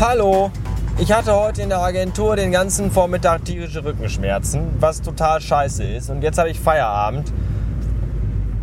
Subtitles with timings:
[0.00, 0.50] Hallo,
[0.98, 6.10] ich hatte heute in der Agentur den ganzen Vormittag tierische Rückenschmerzen, was total scheiße ist.
[6.10, 7.32] Und jetzt habe ich Feierabend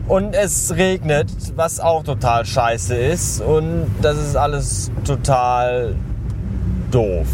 [0.09, 3.39] und es regnet, was auch total scheiße ist.
[3.41, 5.95] Und das ist alles total
[6.91, 7.27] doof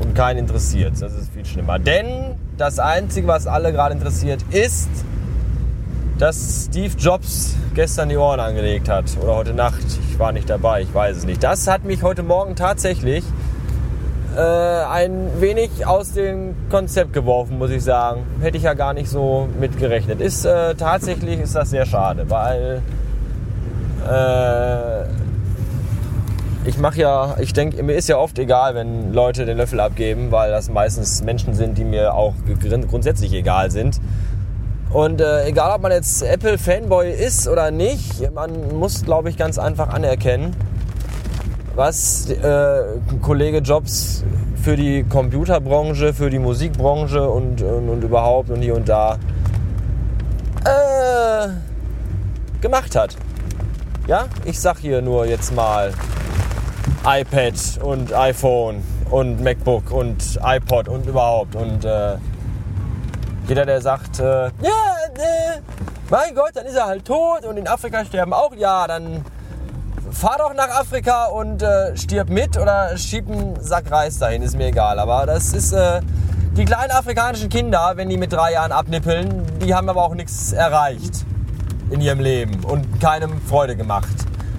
[0.00, 0.92] und keinen interessiert.
[1.00, 1.78] Das ist viel schlimmer.
[1.78, 4.88] Denn das Einzige, was alle gerade interessiert, ist,
[6.18, 9.04] dass Steve Jobs gestern die Ohren angelegt hat.
[9.22, 9.84] Oder heute Nacht.
[10.10, 11.42] Ich war nicht dabei, ich weiß es nicht.
[11.42, 13.24] Das hat mich heute Morgen tatsächlich
[14.36, 18.22] äh, ein wenig aus dem Konzept geworfen, muss ich sagen.
[18.40, 20.20] Hätte ich ja gar nicht so mit gerechnet.
[20.20, 22.82] Ist äh, tatsächlich ist das sehr schade, weil
[24.08, 25.04] äh,
[26.68, 30.30] ich mache ja, ich denke, mir ist ja oft egal, wenn Leute den Löffel abgeben,
[30.30, 32.34] weil das meistens Menschen sind, die mir auch
[32.90, 33.98] grundsätzlich egal sind.
[34.90, 39.58] Und äh, egal, ob man jetzt Apple-Fanboy ist oder nicht, man muss, glaube ich, ganz
[39.58, 40.54] einfach anerkennen,
[41.74, 42.82] was äh,
[43.22, 44.24] Kollege Jobs
[44.62, 49.18] für die Computerbranche, für die Musikbranche und, und, und überhaupt und hier und da
[50.64, 51.48] äh,
[52.60, 53.16] gemacht hat.
[54.06, 55.92] Ja, ich sag hier nur jetzt mal
[57.04, 61.54] iPad und iPhone und MacBook und iPod und überhaupt.
[61.54, 62.16] Und äh,
[63.46, 64.50] jeder, der sagt, äh, ja,
[65.14, 65.60] äh,
[66.10, 69.24] mein Gott, dann ist er halt tot und in Afrika sterben auch, ja, dann
[70.10, 74.56] fahr doch nach Afrika und äh, stirb mit oder schieb einen Sack Reis dahin, ist
[74.56, 74.98] mir egal.
[74.98, 76.00] Aber das ist, äh,
[76.58, 80.52] die kleinen afrikanischen Kinder, wenn die mit drei Jahren abnippeln, die haben aber auch nichts
[80.52, 81.24] erreicht
[81.90, 84.08] in ihrem Leben und keinem Freude gemacht.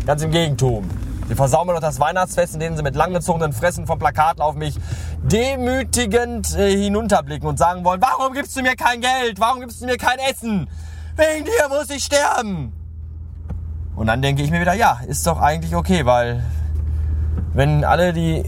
[0.05, 0.83] Ganz im Gegenteil.
[1.29, 4.55] Die versauen mir noch das Weihnachtsfest, in dem sie mit langgezogenen Fressen vom Plakat auf
[4.55, 4.75] mich
[5.21, 9.39] demütigend äh, hinunterblicken und sagen wollen, warum gibst du mir kein Geld?
[9.39, 10.67] Warum gibst du mir kein Essen?
[11.15, 12.73] Wegen dir muss ich sterben.
[13.95, 16.43] Und dann denke ich mir wieder, ja, ist doch eigentlich okay, weil
[17.53, 18.43] wenn alle die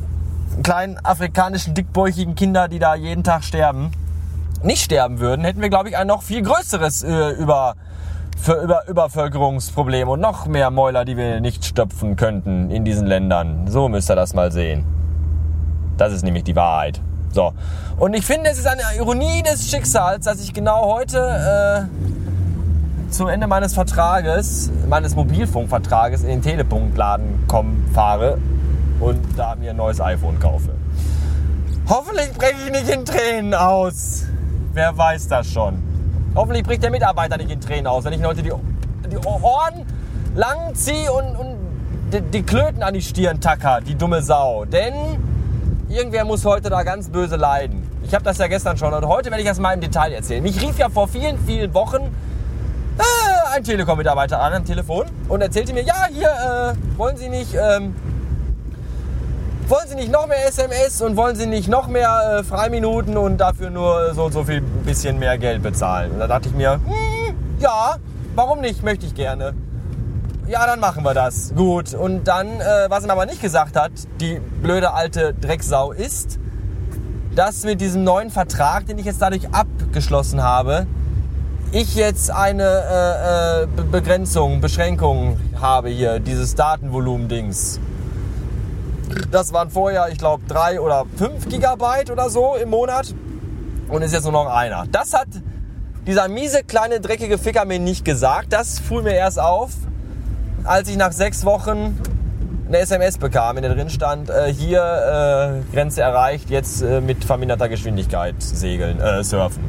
[0.64, 3.92] kleinen afrikanischen dickbäuchigen Kinder, die da jeden Tag sterben,
[4.64, 7.76] nicht sterben würden, hätten wir, glaube ich, ein noch viel größeres äh, über,
[8.42, 13.68] für, über, Übervölkerungsproblem und noch mehr Mäuler, die wir nicht stopfen könnten in diesen Ländern.
[13.68, 14.84] So müsst ihr das mal sehen.
[15.98, 17.00] Das ist nämlich die Wahrheit.
[17.34, 17.54] So.
[17.98, 23.28] Und ich finde, es ist eine Ironie des Schicksals, dass ich genau heute äh, zum
[23.28, 28.40] Ende meines Vertrages, meines Mobilfunkvertrages in den Telepunktladen kommen, fahre
[29.00, 30.72] und da mir ein neues iPhone kaufe.
[31.88, 34.24] Hoffentlich breche ich nicht in Tränen aus.
[34.74, 35.91] Wer weiß das schon.
[36.34, 38.54] Hoffentlich bricht der Mitarbeiter nicht in Tränen aus, wenn ich heute die,
[39.12, 39.86] die Ohren
[40.34, 41.58] lang ziehe und, und
[42.14, 44.64] die, die Klöten an die Stirn tacker, die dumme Sau.
[44.64, 44.94] Denn
[45.90, 47.86] irgendwer muss heute da ganz böse leiden.
[48.04, 50.42] Ich habe das ja gestern schon und heute werde ich das mal im Detail erzählen.
[50.42, 51.98] Mich rief ja vor vielen, vielen Wochen
[52.98, 57.56] äh, ein Telekom-Mitarbeiter an am Telefon und erzählte mir, ja, hier, äh, wollen Sie nicht,
[57.56, 57.94] ähm,
[59.72, 63.38] wollen Sie nicht noch mehr SMS und wollen Sie nicht noch mehr äh, Freiminuten und
[63.38, 66.12] dafür nur so und so viel bisschen mehr Geld bezahlen?
[66.12, 67.96] Und da dachte ich mir, hm, ja,
[68.36, 69.54] warum nicht, möchte ich gerne.
[70.46, 71.54] Ja, dann machen wir das.
[71.56, 71.94] Gut.
[71.94, 76.38] Und dann, äh, was er aber nicht gesagt hat, die blöde alte Drecksau ist,
[77.34, 80.86] dass mit diesem neuen Vertrag, den ich jetzt dadurch abgeschlossen habe,
[81.72, 87.80] ich jetzt eine äh, äh, Begrenzung, Beschränkung habe hier, dieses Datenvolumen-Dings.
[89.32, 93.14] Das waren vorher, ich glaube, drei oder fünf Gigabyte oder so im Monat
[93.90, 94.86] und ist jetzt nur noch einer.
[94.92, 95.28] Das hat
[96.08, 98.54] dieser miese kleine dreckige Ficker mir nicht gesagt.
[98.54, 99.72] Das fuhr mir erst auf,
[100.64, 102.00] als ich nach sechs Wochen
[102.68, 107.26] eine SMS bekam, in der drin stand, äh, hier äh, Grenze erreicht, jetzt äh, mit
[107.26, 109.64] verminderter Geschwindigkeit segeln, äh, surfen.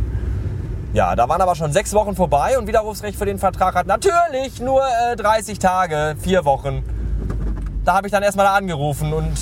[0.93, 4.61] Ja, da waren aber schon sechs Wochen vorbei und Widerrufsrecht für den Vertrag hat natürlich
[4.61, 6.85] nur äh, 30 Tage, vier Wochen.
[7.85, 9.33] Da habe ich dann erstmal angerufen und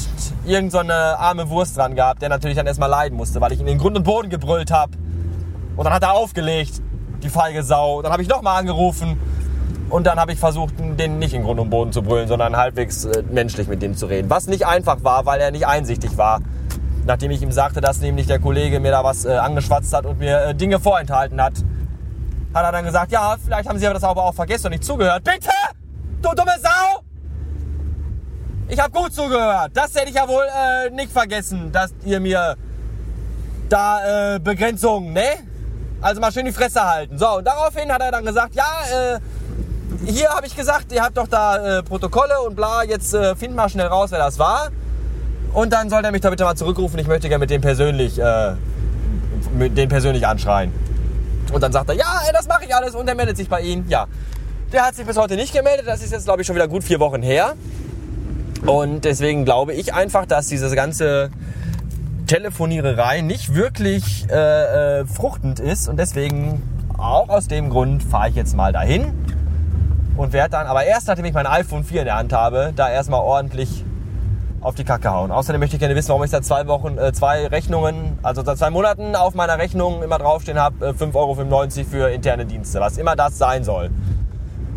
[0.46, 3.60] irgend so eine arme Wurst dran gehabt, der natürlich dann erstmal leiden musste, weil ich
[3.60, 4.92] in Grund und Boden gebrüllt habe.
[5.76, 6.80] Und dann hat er aufgelegt,
[7.22, 8.00] die feige Sau.
[8.00, 9.20] Dann habe ich nochmal angerufen
[9.90, 13.04] und dann habe ich versucht, den nicht in Grund und Boden zu brüllen, sondern halbwegs
[13.04, 14.30] äh, menschlich mit dem zu reden.
[14.30, 16.40] Was nicht einfach war, weil er nicht einsichtig war
[17.06, 20.18] nachdem ich ihm sagte, dass nämlich der Kollege mir da was äh, angeschwatzt hat und
[20.18, 21.54] mir äh, Dinge vorenthalten hat,
[22.54, 24.84] hat er dann gesagt, ja, vielleicht haben Sie aber das aber auch vergessen und nicht
[24.84, 25.24] zugehört.
[25.24, 25.50] Bitte!
[26.22, 27.09] Du dumme Sau!
[28.70, 29.72] Ich habe gut zugehört.
[29.74, 32.56] Das hätte ich ja wohl äh, nicht vergessen, dass ihr mir
[33.68, 35.26] da äh, Begrenzungen, ne?
[36.00, 37.18] Also mal schön die Fresse halten.
[37.18, 39.18] So, und daraufhin hat er dann gesagt, ja, äh,
[40.06, 43.56] hier habe ich gesagt, ihr habt doch da äh, Protokolle und bla, jetzt äh, find
[43.56, 44.68] mal schnell raus, wer das war.
[45.52, 46.98] Und dann soll er mich da bitte mal zurückrufen.
[47.00, 48.52] Ich möchte gerne mit dem persönlich, äh,
[49.52, 50.72] mit den persönlich anschreien.
[51.52, 52.94] Und dann sagt er, ja, ey, das mache ich alles.
[52.94, 53.88] Und er meldet sich bei Ihnen.
[53.88, 54.06] Ja.
[54.72, 55.88] Der hat sich bis heute nicht gemeldet.
[55.88, 57.54] Das ist jetzt, glaube ich, schon wieder gut vier Wochen her.
[58.66, 61.30] Und deswegen glaube ich einfach, dass diese ganze
[62.26, 65.88] Telefoniererei nicht wirklich äh, äh, fruchtend ist.
[65.88, 66.62] Und deswegen,
[66.96, 69.12] auch aus dem Grund, fahre ich jetzt mal dahin
[70.16, 72.90] und werde dann, aber erst nachdem ich mein iPhone 4 in der Hand habe, da
[72.90, 73.84] erstmal ordentlich
[74.60, 75.30] auf die Kacke hauen.
[75.30, 78.58] Außerdem möchte ich gerne wissen, warum ich seit zwei Wochen, äh, zwei Rechnungen, also seit
[78.58, 82.98] zwei Monaten auf meiner Rechnung immer draufstehen habe, äh, 5,95 Euro für interne Dienste, was
[82.98, 83.90] immer das sein soll.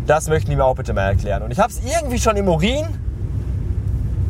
[0.08, 1.44] Das möchten die mir auch bitte mal erklären.
[1.44, 2.88] Und ich habe es irgendwie schon im Urin,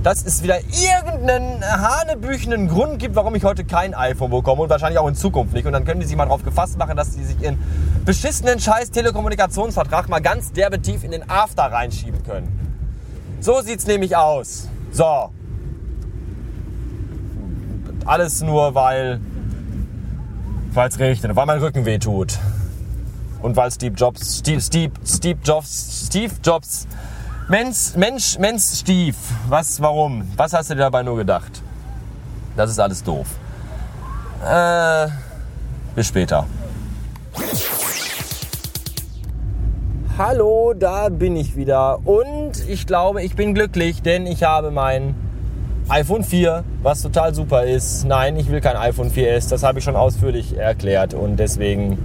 [0.04, 5.00] dass es wieder irgendeinen hanebüchenden Grund gibt, warum ich heute kein iPhone bekomme und wahrscheinlich
[5.00, 5.66] auch in Zukunft nicht.
[5.66, 7.58] Und dann können die sich mal darauf gefasst machen, dass die sich ihren
[8.06, 12.48] beschissenen scheiß Telekommunikationsvertrag mal ganz derbe tief in den After reinschieben können.
[13.40, 14.68] So sieht's nämlich aus.
[14.92, 15.30] So.
[18.06, 19.22] Alles nur, weil
[20.76, 22.38] es regnet, weil mein Rücken weh tut.
[23.42, 26.88] Und weil Steve Jobs, Steve, Steve, Steve Jobs, Steve Jobs
[27.50, 29.18] Mensch, Mensch, Mensch, Stief.
[29.50, 30.24] Was, warum?
[30.38, 31.62] Was hast du dir dabei nur gedacht?
[32.56, 33.28] Das ist alles doof.
[34.46, 35.08] Äh,
[35.94, 36.46] bis später.
[40.18, 42.00] Hallo, da bin ich wieder.
[42.08, 45.14] Und ich glaube, ich bin glücklich, denn ich habe mein
[45.90, 48.06] iPhone 4, was total super ist.
[48.06, 51.14] Nein, ich will kein iPhone 4S, das habe ich schon ausführlich erklärt.
[51.14, 51.98] Und deswegen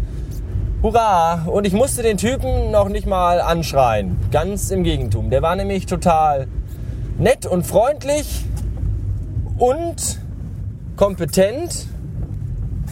[0.80, 1.42] Hurra!
[1.46, 4.16] Und ich musste den Typen noch nicht mal anschreien.
[4.30, 5.28] Ganz im Gegentum.
[5.28, 6.46] Der war nämlich total
[7.18, 8.44] nett und freundlich
[9.58, 10.20] und
[10.94, 11.88] kompetent.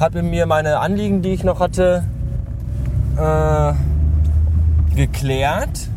[0.01, 2.03] Hat mit mir meine Anliegen, die ich noch hatte,
[3.17, 3.73] äh,
[4.97, 5.89] geklärt.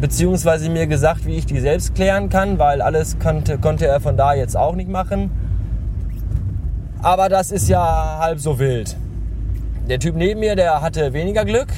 [0.00, 4.16] Beziehungsweise mir gesagt, wie ich die selbst klären kann, weil alles konnte, konnte er von
[4.16, 5.32] da jetzt auch nicht machen.
[7.02, 8.96] Aber das ist ja halb so wild.
[9.88, 11.68] Der Typ neben mir, der hatte weniger Glück.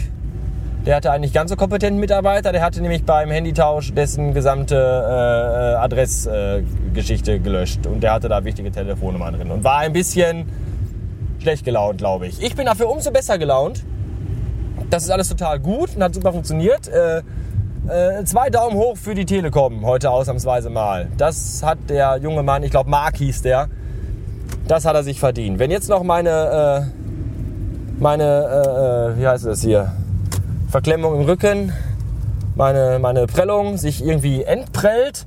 [0.84, 2.52] Der hatte eigentlich ganz so kompetenten Mitarbeiter.
[2.52, 7.86] Der hatte nämlich beim Handytausch dessen gesamte äh, Adressgeschichte äh, gelöscht.
[7.86, 9.50] Und der hatte da wichtige Telefonnummern drin.
[9.50, 10.46] Und war ein bisschen
[11.38, 12.42] schlecht gelaunt, glaube ich.
[12.42, 13.82] Ich bin dafür umso besser gelaunt.
[14.90, 16.88] Das ist alles total gut und hat super funktioniert.
[16.88, 17.22] Äh,
[17.88, 21.08] äh, zwei Daumen hoch für die Telekom heute ausnahmsweise mal.
[21.16, 23.68] Das hat der junge Mann, ich glaube Mark hieß der,
[24.68, 25.58] das hat er sich verdient.
[25.58, 27.03] Wenn jetzt noch meine äh,
[27.98, 29.92] meine, äh, äh, wie heißt es hier,
[30.70, 31.72] Verklemmung im Rücken,
[32.56, 35.26] meine, meine Prellung sich irgendwie entprellt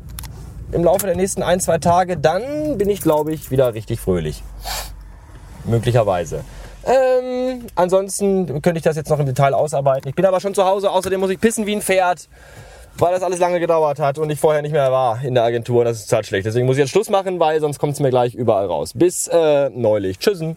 [0.72, 4.44] im Laufe der nächsten ein, zwei Tage, dann bin ich, glaube ich, wieder richtig fröhlich.
[5.66, 6.44] Möglicherweise.
[6.86, 10.08] Ähm, ansonsten könnte ich das jetzt noch im Detail ausarbeiten.
[10.08, 10.90] Ich bin aber schon zu Hause.
[10.90, 12.30] Außerdem muss ich pissen wie ein Pferd,
[12.98, 15.84] weil das alles lange gedauert hat und ich vorher nicht mehr war in der Agentur.
[15.84, 16.46] Das ist total schlecht.
[16.46, 18.92] Deswegen muss ich jetzt Schluss machen, weil sonst kommt es mir gleich überall raus.
[18.96, 20.20] Bis äh, neulich.
[20.20, 20.56] Tschüssen.